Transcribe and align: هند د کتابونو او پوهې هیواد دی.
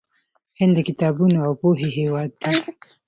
هند 0.59 0.73
د 0.77 0.79
کتابونو 0.87 1.37
او 1.45 1.51
پوهې 1.61 1.89
هیواد 1.97 2.29
دی. 2.41 2.55